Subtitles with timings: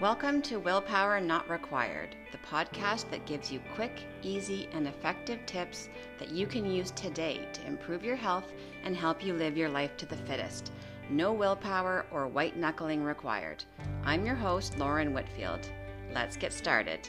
[0.00, 5.90] Welcome to Willpower Not Required, the podcast that gives you quick, easy, and effective tips
[6.18, 8.50] that you can use today to improve your health
[8.82, 10.72] and help you live your life to the fittest.
[11.10, 13.62] No willpower or white knuckling required.
[14.02, 15.68] I'm your host, Lauren Whitfield.
[16.14, 17.06] Let's get started.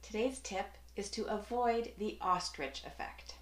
[0.00, 3.34] Today's tip is to avoid the ostrich effect.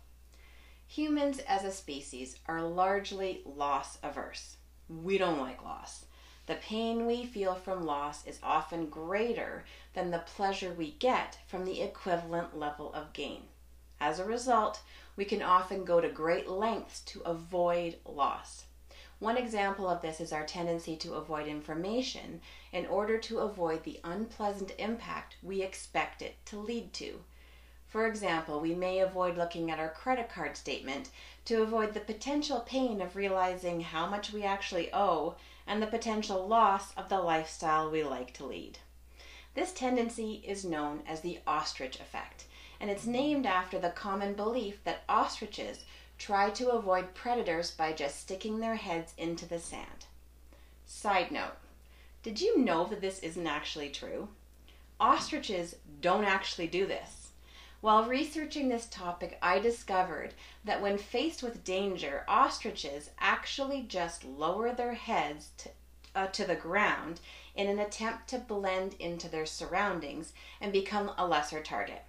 [0.86, 4.56] Humans as a species are largely loss averse.
[4.88, 6.04] We don't like loss.
[6.46, 9.64] The pain we feel from loss is often greater
[9.94, 13.48] than the pleasure we get from the equivalent level of gain.
[13.98, 14.80] As a result,
[15.16, 18.66] we can often go to great lengths to avoid loss.
[19.18, 23.98] One example of this is our tendency to avoid information in order to avoid the
[24.04, 27.24] unpleasant impact we expect it to lead to.
[27.86, 31.10] For example, we may avoid looking at our credit card statement
[31.44, 35.36] to avoid the potential pain of realizing how much we actually owe
[35.66, 38.78] and the potential loss of the lifestyle we like to lead.
[39.54, 42.44] This tendency is known as the ostrich effect,
[42.80, 45.84] and it's named after the common belief that ostriches
[46.18, 50.06] try to avoid predators by just sticking their heads into the sand.
[50.84, 51.56] Side note
[52.22, 54.28] Did you know that this isn't actually true?
[55.00, 57.25] Ostriches don't actually do this.
[57.80, 64.72] While researching this topic, I discovered that when faced with danger, ostriches actually just lower
[64.72, 65.70] their heads to,
[66.14, 67.20] uh, to the ground
[67.54, 72.02] in an attempt to blend into their surroundings and become a lesser target.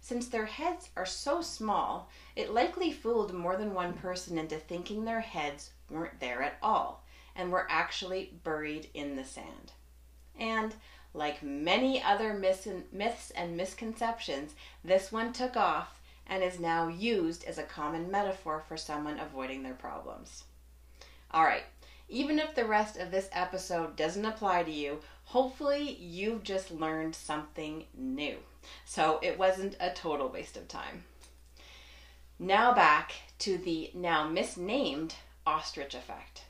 [0.00, 5.04] Since their heads are so small, it likely fooled more than one person into thinking
[5.04, 7.02] their heads weren't there at all
[7.34, 9.72] and were actually buried in the sand.
[10.38, 10.74] And
[11.18, 17.58] like many other myths and misconceptions, this one took off and is now used as
[17.58, 20.44] a common metaphor for someone avoiding their problems.
[21.30, 21.64] All right,
[22.08, 27.14] even if the rest of this episode doesn't apply to you, hopefully you've just learned
[27.14, 28.36] something new.
[28.84, 31.04] So it wasn't a total waste of time.
[32.38, 35.14] Now back to the now misnamed
[35.46, 36.42] ostrich effect.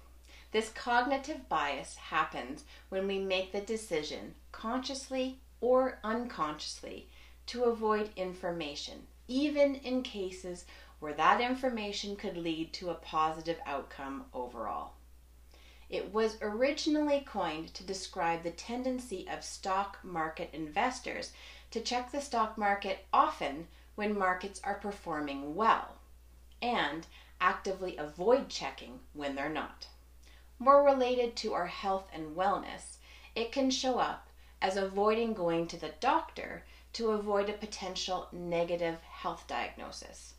[0.51, 7.11] This cognitive bias happens when we make the decision, consciously or unconsciously,
[7.49, 10.65] to avoid information, even in cases
[11.01, 14.95] where that information could lead to a positive outcome overall.
[15.91, 21.33] It was originally coined to describe the tendency of stock market investors
[21.73, 25.97] to check the stock market often when markets are performing well
[26.63, 27.07] and
[27.39, 29.89] actively avoid checking when they're not
[30.59, 32.97] more related to our health and wellness,
[33.35, 34.29] it can show up
[34.61, 40.35] as avoiding going to the doctor to avoid a potential negative health diagnosis,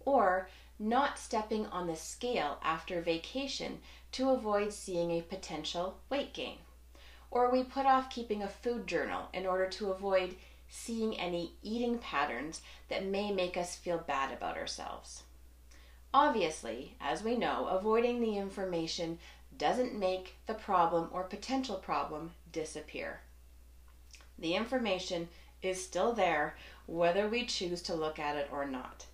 [0.00, 0.48] or
[0.78, 3.78] not stepping on the scale after vacation
[4.10, 6.58] to avoid seeing a potential weight gain,
[7.30, 10.34] or we put off keeping a food journal in order to avoid
[10.68, 15.22] seeing any eating patterns that may make us feel bad about ourselves.
[16.12, 19.18] Obviously, as we know, avoiding the information
[19.58, 23.20] doesn't make the problem or potential problem disappear.
[24.38, 25.28] The information
[25.62, 26.56] is still there
[26.86, 29.06] whether we choose to look at it or not.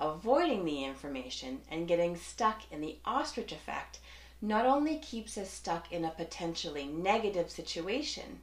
[0.00, 4.00] Avoiding the information and getting stuck in the ostrich effect
[4.42, 8.40] not only keeps us stuck in a potentially negative situation,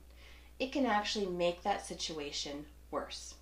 [0.58, 3.36] it can actually make that situation worse.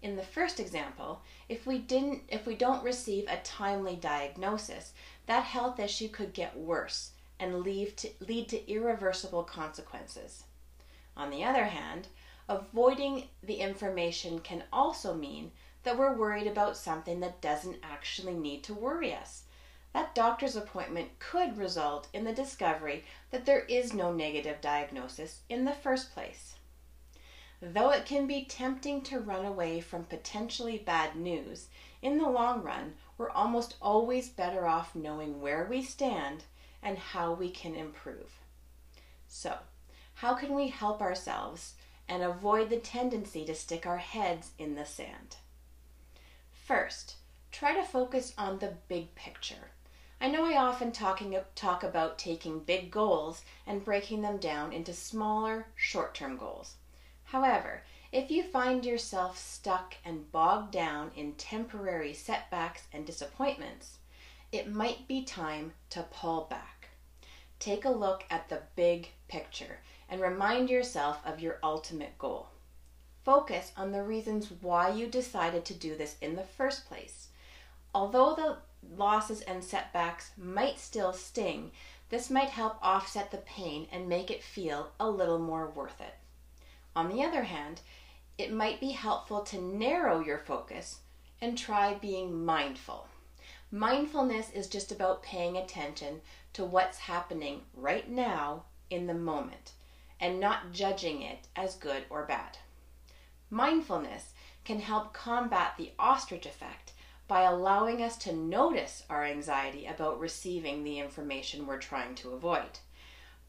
[0.00, 4.92] In the first example, if we didn't if we don't receive a timely diagnosis,
[5.26, 10.44] that health issue could get worse and lead to, lead to irreversible consequences.
[11.16, 12.08] On the other hand,
[12.48, 15.50] avoiding the information can also mean
[15.82, 19.44] that we're worried about something that doesn't actually need to worry us.
[19.92, 25.64] That doctor's appointment could result in the discovery that there is no negative diagnosis in
[25.64, 26.56] the first place.
[27.62, 31.68] Though it can be tempting to run away from potentially bad news,
[32.02, 36.44] in the long run, we're almost always better off knowing where we stand
[36.86, 38.38] and how we can improve.
[39.26, 39.58] So,
[40.14, 41.74] how can we help ourselves
[42.08, 45.36] and avoid the tendency to stick our heads in the sand?
[46.52, 47.16] First,
[47.50, 49.72] try to focus on the big picture.
[50.20, 54.92] I know I often talking, talk about taking big goals and breaking them down into
[54.92, 56.76] smaller, short term goals.
[57.24, 63.98] However, if you find yourself stuck and bogged down in temporary setbacks and disappointments,
[64.52, 66.75] it might be time to pull back.
[67.58, 72.48] Take a look at the big picture and remind yourself of your ultimate goal.
[73.24, 77.28] Focus on the reasons why you decided to do this in the first place.
[77.94, 78.58] Although the
[78.96, 81.72] losses and setbacks might still sting,
[82.08, 86.14] This might help offset the pain and make it feel a little more worth it.
[86.94, 87.80] On the other hand,
[88.38, 91.00] it might be helpful to narrow your focus
[91.40, 93.08] and try being mindful.
[93.76, 96.22] Mindfulness is just about paying attention
[96.54, 99.72] to what's happening right now in the moment
[100.18, 102.56] and not judging it as good or bad.
[103.50, 104.32] Mindfulness
[104.64, 106.94] can help combat the ostrich effect
[107.28, 112.78] by allowing us to notice our anxiety about receiving the information we're trying to avoid.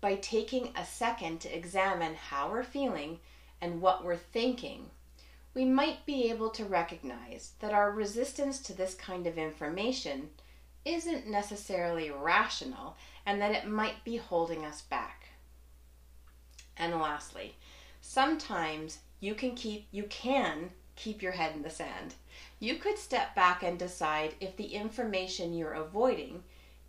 [0.02, 3.22] By taking a second to examine how we're feeling
[3.62, 4.90] and what we're thinking,
[5.58, 10.30] we might be able to recognize that our resistance to this kind of information
[10.86, 12.96] isn't necessarily rational
[13.26, 15.30] and that it might be holding us back.
[16.78, 17.56] And lastly,
[18.02, 22.14] sometimes you can keep you can keep your head in the sand.
[22.60, 26.44] You could step back and decide if the information you're avoiding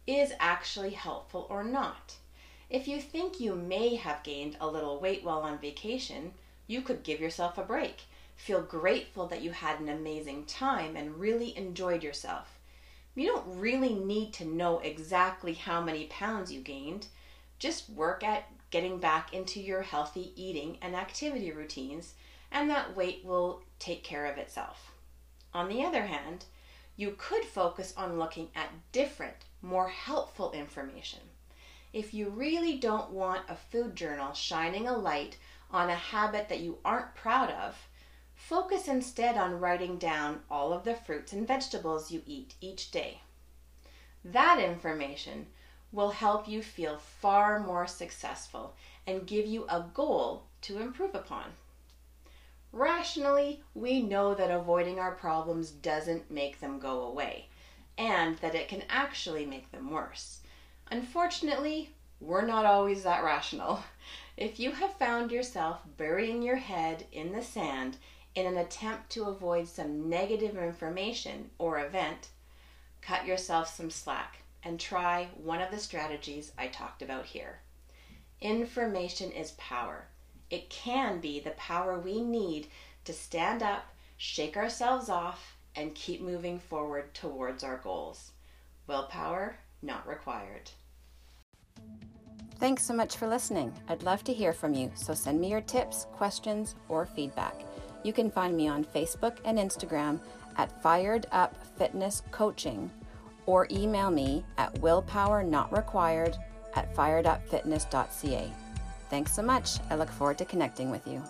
[0.07, 2.17] is actually helpful or not.
[2.69, 6.35] If you think you may have gained a little weight while on vacation,
[6.67, 8.03] you could give yourself a break.
[8.39, 12.59] Feel grateful that you had an amazing time and really enjoyed yourself.
[13.15, 17.09] You don't really need to know exactly how many pounds you gained.
[17.59, 22.15] Just work at getting back into your healthy eating and activity routines,
[22.53, 24.93] and that weight will take care of itself.
[25.53, 26.45] On the other hand,
[26.97, 31.21] you could focus on looking at different, more helpful information.
[31.93, 35.39] If you really don't want a food journal shining a light
[35.73, 37.77] on a habit that you aren't proud of,
[38.39, 43.21] focus instead on writing down all of the fruits and vegetables you eat each day.
[44.25, 45.47] That information
[45.93, 48.75] will help you feel far more successful
[49.07, 51.53] and give you a goal to improve upon.
[52.73, 57.49] Rationally, we know that avoiding our problems doesn't make them go away
[57.97, 60.41] and that it can actually make them worse.
[60.91, 61.91] Unfortunately,
[62.21, 63.83] we're not always that rational.
[64.37, 67.97] If you have found yourself burying your head in the sand
[68.39, 72.29] in an attempt to avoid some negative information or event,
[73.03, 77.59] cut yourself some slack and try one of the strategies I talked about here.
[78.41, 80.07] Information is power.
[80.51, 82.69] It can be the power we need
[83.07, 83.87] to stand up,
[84.17, 88.31] shake ourselves off, and keep moving forward towards our goals.
[88.87, 90.71] Willpower not required.
[92.61, 93.73] Thanks so much for listening.
[93.89, 97.65] I'd love to hear from you, so send me your tips, questions, or feedback.
[98.03, 100.21] You can find me on Facebook and Instagram
[100.57, 102.91] at Fired Up Fitness Coaching
[103.47, 106.37] or email me at willpowernotrequired
[106.75, 108.53] at firedupfitness.ca.
[109.11, 109.79] Thanks so much.
[109.91, 111.23] I look forward to connecting with you.